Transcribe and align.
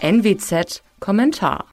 NWZ 0.00 0.82
Kommentar 0.98 1.66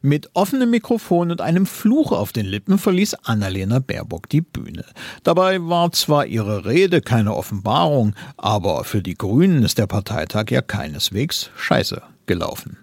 mit 0.00 0.30
offenem 0.34 0.70
Mikrofon 0.70 1.30
und 1.30 1.40
einem 1.40 1.66
Fluch 1.66 2.12
auf 2.12 2.32
den 2.32 2.46
Lippen 2.46 2.78
verließ 2.78 3.14
Annalena 3.24 3.80
Baerbock 3.80 4.28
die 4.28 4.40
Bühne. 4.40 4.84
Dabei 5.24 5.60
war 5.60 5.92
zwar 5.92 6.26
ihre 6.26 6.64
Rede 6.64 7.00
keine 7.00 7.34
Offenbarung, 7.34 8.14
aber 8.36 8.84
für 8.84 9.02
die 9.02 9.16
Grünen 9.16 9.64
ist 9.64 9.78
der 9.78 9.88
Parteitag 9.88 10.50
ja 10.50 10.62
keineswegs 10.62 11.50
scheiße 11.56 12.02
gelaufen. 12.26 12.78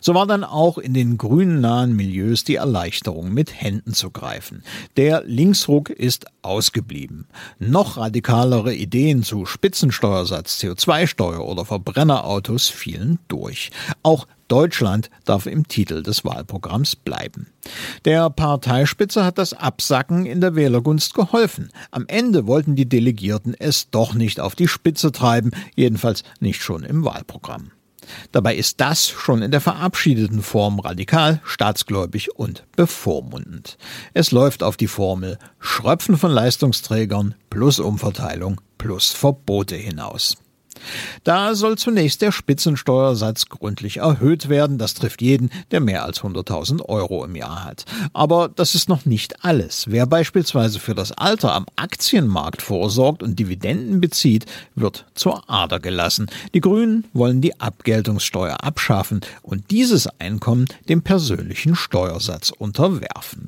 So 0.00 0.14
war 0.14 0.26
dann 0.26 0.44
auch 0.44 0.78
in 0.78 0.94
den 0.94 1.18
grünnahen 1.18 1.94
Milieus 1.94 2.44
die 2.44 2.56
Erleichterung 2.56 3.32
mit 3.32 3.60
Händen 3.60 3.92
zu 3.92 4.10
greifen. 4.10 4.62
Der 4.96 5.22
Linksruck 5.24 5.90
ist 5.90 6.26
ausgeblieben. 6.42 7.26
Noch 7.58 7.96
radikalere 7.96 8.74
Ideen 8.74 9.22
zu 9.22 9.44
Spitzensteuersatz, 9.44 10.60
CO2-Steuer 10.60 11.46
oder 11.46 11.64
Verbrennerautos 11.64 12.68
fielen 12.68 13.18
durch. 13.28 13.70
Auch 14.02 14.26
Deutschland 14.48 15.10
darf 15.26 15.44
im 15.46 15.68
Titel 15.68 16.02
des 16.02 16.24
Wahlprogramms 16.24 16.96
bleiben. 16.96 17.48
Der 18.06 18.30
Parteispitze 18.30 19.24
hat 19.24 19.36
das 19.36 19.52
Absacken 19.52 20.24
in 20.24 20.40
der 20.40 20.54
Wählergunst 20.56 21.12
geholfen. 21.12 21.70
Am 21.90 22.06
Ende 22.08 22.46
wollten 22.46 22.74
die 22.74 22.88
Delegierten 22.88 23.54
es 23.58 23.90
doch 23.90 24.14
nicht 24.14 24.40
auf 24.40 24.54
die 24.54 24.68
Spitze 24.68 25.12
treiben, 25.12 25.50
jedenfalls 25.76 26.24
nicht 26.40 26.62
schon 26.62 26.82
im 26.82 27.04
Wahlprogramm. 27.04 27.72
Dabei 28.32 28.56
ist 28.56 28.80
das 28.80 29.08
schon 29.08 29.42
in 29.42 29.50
der 29.50 29.60
verabschiedeten 29.60 30.42
Form 30.42 30.80
radikal, 30.80 31.40
staatsgläubig 31.44 32.36
und 32.36 32.64
bevormundend. 32.76 33.78
Es 34.14 34.30
läuft 34.30 34.62
auf 34.62 34.76
die 34.76 34.88
Formel 34.88 35.38
Schröpfen 35.58 36.16
von 36.16 36.30
Leistungsträgern 36.30 37.34
plus 37.50 37.78
Umverteilung 37.80 38.60
plus 38.78 39.12
Verbote 39.12 39.76
hinaus. 39.76 40.36
Da 41.24 41.54
soll 41.54 41.78
zunächst 41.78 42.22
der 42.22 42.32
Spitzensteuersatz 42.32 43.46
gründlich 43.48 43.98
erhöht 43.98 44.48
werden. 44.48 44.78
Das 44.78 44.94
trifft 44.94 45.22
jeden, 45.22 45.50
der 45.70 45.80
mehr 45.80 46.04
als 46.04 46.20
100.000 46.20 46.82
Euro 46.82 47.24
im 47.24 47.36
Jahr 47.36 47.64
hat. 47.64 47.84
Aber 48.12 48.48
das 48.48 48.74
ist 48.74 48.88
noch 48.88 49.04
nicht 49.04 49.44
alles. 49.44 49.86
Wer 49.88 50.06
beispielsweise 50.06 50.78
für 50.78 50.94
das 50.94 51.12
Alter 51.12 51.54
am 51.54 51.66
Aktienmarkt 51.76 52.62
vorsorgt 52.62 53.22
und 53.22 53.38
Dividenden 53.38 54.00
bezieht, 54.00 54.46
wird 54.74 55.06
zur 55.14 55.48
Ader 55.48 55.80
gelassen. 55.80 56.26
Die 56.54 56.60
Grünen 56.60 57.04
wollen 57.12 57.40
die 57.40 57.60
Abgeltungssteuer 57.60 58.62
abschaffen 58.62 59.20
und 59.42 59.70
dieses 59.70 60.06
Einkommen 60.20 60.66
dem 60.88 61.02
persönlichen 61.02 61.74
Steuersatz 61.74 62.50
unterwerfen. 62.50 63.47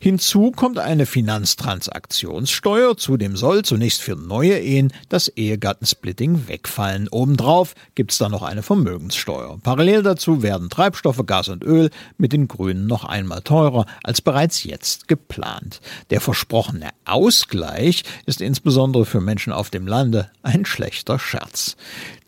Hinzu 0.00 0.50
kommt 0.50 0.78
eine 0.78 1.06
Finanztransaktionssteuer. 1.06 2.96
Zudem 2.96 3.36
soll 3.36 3.64
zunächst 3.64 4.02
für 4.02 4.16
neue 4.16 4.58
Ehen 4.58 4.92
das 5.08 5.28
Ehegattensplitting 5.28 6.46
weg 6.46 6.58
wegfallen. 6.58 7.08
Obendrauf 7.08 7.74
gibt 7.94 8.12
es 8.12 8.18
dann 8.18 8.32
noch 8.32 8.42
eine 8.42 8.62
Vermögenssteuer. 8.62 9.58
Parallel 9.62 10.02
dazu 10.02 10.42
werden 10.42 10.70
Treibstoffe, 10.70 11.24
Gas 11.24 11.48
und 11.48 11.64
Öl 11.64 11.90
mit 12.16 12.32
den 12.32 12.48
Grünen 12.48 12.86
noch 12.86 13.04
einmal 13.04 13.42
teurer 13.42 13.86
als 14.02 14.20
bereits 14.20 14.64
jetzt 14.64 15.08
geplant. 15.08 15.80
Der 16.10 16.20
versprochene 16.20 16.90
Ausgleich 17.04 18.02
ist 18.26 18.40
insbesondere 18.40 19.06
für 19.06 19.20
Menschen 19.20 19.52
auf 19.52 19.70
dem 19.70 19.86
Lande 19.86 20.30
ein 20.42 20.64
schlechter 20.64 21.18
Scherz. 21.18 21.76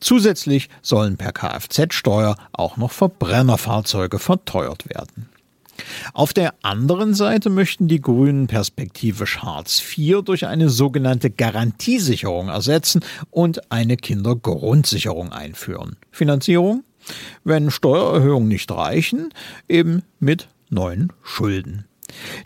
Zusätzlich 0.00 0.68
sollen 0.80 1.16
per 1.16 1.32
Kfz-Steuer 1.32 2.36
auch 2.52 2.76
noch 2.76 2.92
Verbrennerfahrzeuge 2.92 4.18
verteuert 4.18 4.88
werden. 4.88 5.28
Auf 6.12 6.32
der 6.32 6.54
anderen 6.62 7.14
Seite 7.14 7.50
möchten 7.50 7.88
die 7.88 8.00
Grünen 8.00 8.46
perspektivisch 8.46 9.38
Hartz 9.38 9.82
IV 9.96 10.22
durch 10.22 10.46
eine 10.46 10.68
sogenannte 10.68 11.30
Garantiesicherung 11.30 12.48
ersetzen 12.48 13.04
und 13.30 13.70
eine 13.72 13.96
Kindergrundsicherung 13.96 15.32
einführen. 15.32 15.96
Finanzierung? 16.10 16.84
Wenn 17.44 17.70
Steuererhöhungen 17.70 18.48
nicht 18.48 18.70
reichen, 18.70 19.30
eben 19.68 20.02
mit 20.18 20.48
neuen 20.68 21.12
Schulden. 21.22 21.86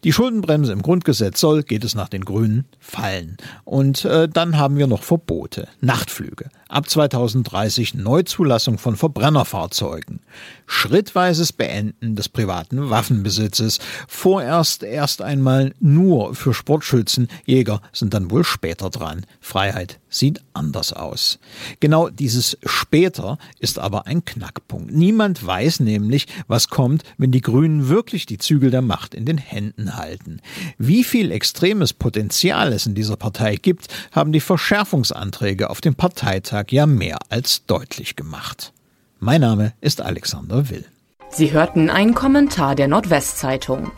Die 0.04 0.12
Schuldenbremse 0.12 0.72
im 0.72 0.82
Grundgesetz 0.82 1.40
soll, 1.40 1.62
geht 1.62 1.84
es 1.84 1.94
nach 1.94 2.08
den 2.08 2.24
Grünen, 2.24 2.66
fallen. 2.78 3.36
Und 3.64 4.04
äh, 4.04 4.28
dann 4.28 4.58
haben 4.58 4.76
wir 4.76 4.86
noch 4.86 5.02
Verbote, 5.02 5.68
Nachtflüge, 5.80 6.48
ab 6.68 6.88
2030 6.88 7.94
Neuzulassung 7.94 8.78
von 8.78 8.96
Verbrennerfahrzeugen, 8.96 10.20
schrittweises 10.66 11.52
Beenden 11.52 12.16
des 12.16 12.28
privaten 12.28 12.90
Waffenbesitzes, 12.90 13.78
vorerst 14.08 14.82
erst 14.82 15.22
einmal 15.22 15.74
nur 15.80 16.34
für 16.34 16.54
Sportschützen, 16.54 17.28
Jäger 17.46 17.80
sind 17.92 18.14
dann 18.14 18.30
wohl 18.30 18.44
später 18.44 18.90
dran. 18.90 19.24
Freiheit 19.40 20.00
sieht 20.08 20.40
anders 20.52 20.92
aus. 20.92 21.38
Genau 21.80 22.08
dieses 22.08 22.58
später 22.64 23.38
ist 23.58 23.78
aber 23.78 24.06
ein 24.06 24.24
Knackpunkt. 24.24 24.92
Niemand 24.92 25.44
weiß 25.44 25.80
nämlich, 25.80 26.26
was 26.46 26.68
kommt, 26.68 27.02
wenn 27.18 27.32
die 27.32 27.40
Grünen 27.40 27.88
wirklich 27.88 28.26
die 28.26 28.38
Zügel 28.38 28.70
der 28.70 28.82
Macht 28.82 29.14
in 29.14 29.24
den 29.24 29.38
Händen 29.54 29.96
halten. 29.96 30.40
Wie 30.76 31.04
viel 31.04 31.30
extremes 31.30 31.92
Potenzial 31.92 32.72
es 32.72 32.86
in 32.86 32.94
dieser 32.94 33.16
Partei 33.16 33.56
gibt, 33.56 33.88
haben 34.12 34.32
die 34.32 34.40
Verschärfungsanträge 34.40 35.70
auf 35.70 35.80
dem 35.80 35.94
Parteitag 35.94 36.66
ja 36.70 36.86
mehr 36.86 37.18
als 37.28 37.64
deutlich 37.66 38.16
gemacht. 38.16 38.72
Mein 39.20 39.40
Name 39.40 39.72
ist 39.80 40.00
Alexander 40.00 40.68
Will. 40.68 40.84
Sie 41.30 41.52
hörten 41.52 41.88
einen 41.88 42.14
Kommentar 42.14 42.74
der 42.74 42.88
Nordwestzeitung. 42.88 43.90